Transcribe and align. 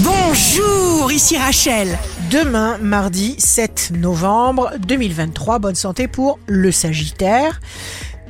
Bonjour, 0.00 1.10
ici 1.10 1.38
Rachel. 1.38 1.98
Demain, 2.30 2.76
mardi 2.76 3.34
7 3.38 3.92
novembre 3.96 4.72
2023, 4.86 5.58
bonne 5.58 5.74
santé 5.74 6.06
pour 6.06 6.38
le 6.46 6.70
Sagittaire. 6.70 7.62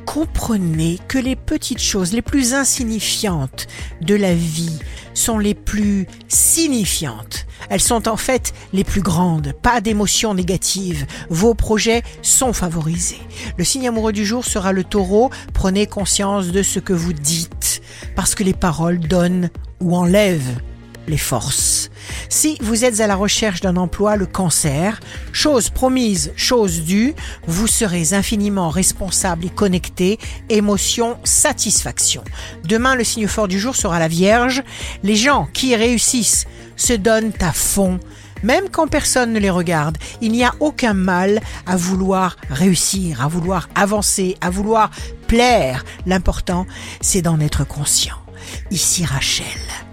Comprenez 0.05 0.97
que 1.09 1.17
les 1.17 1.35
petites 1.35 1.81
choses 1.81 2.13
les 2.13 2.21
plus 2.21 2.53
insignifiantes 2.53 3.67
de 3.99 4.15
la 4.15 4.33
vie 4.33 4.79
sont 5.13 5.39
les 5.39 5.55
plus 5.55 6.07
signifiantes. 6.29 7.45
Elles 7.69 7.81
sont 7.81 8.07
en 8.07 8.15
fait 8.15 8.53
les 8.71 8.85
plus 8.85 9.01
grandes. 9.01 9.51
Pas 9.61 9.81
d'émotions 9.81 10.33
négatives. 10.33 11.05
Vos 11.29 11.53
projets 11.53 12.01
sont 12.21 12.53
favorisés. 12.53 13.19
Le 13.57 13.65
signe 13.65 13.89
amoureux 13.89 14.13
du 14.13 14.25
jour 14.25 14.45
sera 14.45 14.71
le 14.71 14.85
taureau. 14.85 15.31
Prenez 15.53 15.85
conscience 15.85 16.47
de 16.47 16.63
ce 16.63 16.79
que 16.79 16.93
vous 16.93 17.13
dites 17.13 17.81
parce 18.15 18.35
que 18.35 18.45
les 18.45 18.53
paroles 18.53 18.99
donnent 18.99 19.49
ou 19.81 19.97
enlèvent 19.97 20.61
les 21.07 21.17
forces. 21.17 21.89
Si 22.29 22.57
vous 22.61 22.85
êtes 22.85 22.99
à 22.99 23.07
la 23.07 23.15
recherche 23.15 23.61
d'un 23.61 23.77
emploi, 23.77 24.15
le 24.15 24.25
cancer, 24.25 24.99
chose 25.31 25.69
promise, 25.69 26.31
chose 26.35 26.81
due, 26.81 27.13
vous 27.47 27.67
serez 27.67 28.13
infiniment 28.13 28.69
responsable 28.69 29.45
et 29.45 29.49
connecté, 29.49 30.19
émotion, 30.49 31.17
satisfaction. 31.23 32.23
Demain, 32.65 32.95
le 32.95 33.03
signe 33.03 33.27
fort 33.27 33.47
du 33.47 33.59
jour 33.59 33.75
sera 33.75 33.99
la 33.99 34.07
Vierge. 34.07 34.63
Les 35.03 35.15
gens 35.15 35.47
qui 35.53 35.75
réussissent 35.75 36.45
se 36.75 36.93
donnent 36.93 37.33
à 37.39 37.51
fond. 37.51 37.99
Même 38.43 38.69
quand 38.69 38.87
personne 38.87 39.33
ne 39.33 39.39
les 39.39 39.49
regarde, 39.49 39.97
il 40.21 40.31
n'y 40.31 40.43
a 40.43 40.53
aucun 40.59 40.93
mal 40.93 41.41
à 41.65 41.75
vouloir 41.75 42.37
réussir, 42.49 43.23
à 43.23 43.27
vouloir 43.27 43.67
avancer, 43.73 44.37
à 44.41 44.49
vouloir 44.49 44.91
plaire. 45.27 45.83
L'important, 46.05 46.67
c'est 47.01 47.23
d'en 47.23 47.39
être 47.39 47.67
conscient. 47.67 48.26
Ici 48.71 49.05
Rachel. 49.05 49.45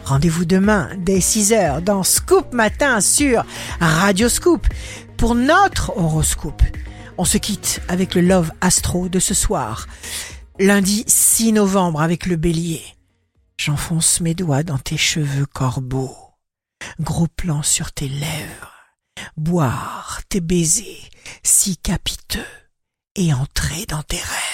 Rendez-vous 0.04 0.44
demain 0.44 0.90
dès 0.98 1.18
6h 1.18 1.80
dans 1.80 2.02
Scoop 2.02 2.52
Matin 2.52 3.00
sur 3.00 3.44
Radio 3.80 4.28
Scoop 4.28 4.66
pour 5.16 5.34
notre 5.34 5.96
horoscope. 5.96 6.62
On 7.16 7.24
se 7.24 7.38
quitte 7.38 7.80
avec 7.88 8.14
le 8.14 8.20
Love 8.20 8.50
Astro 8.60 9.08
de 9.08 9.18
ce 9.18 9.34
soir. 9.34 9.86
Lundi 10.58 11.04
6 11.06 11.52
novembre 11.52 12.00
avec 12.00 12.26
le 12.26 12.36
bélier. 12.36 12.82
J'enfonce 13.56 14.20
mes 14.20 14.34
doigts 14.34 14.62
dans 14.62 14.78
tes 14.78 14.96
cheveux 14.96 15.46
corbeaux. 15.46 16.16
Gros 17.00 17.28
plan 17.28 17.62
sur 17.62 17.92
tes 17.92 18.08
lèvres. 18.08 18.72
Boire 19.36 20.20
tes 20.28 20.40
baisers 20.40 21.08
si 21.42 21.76
capiteux 21.76 22.44
et 23.16 23.32
entrer 23.32 23.86
dans 23.86 24.02
tes 24.02 24.16
rêves. 24.16 24.53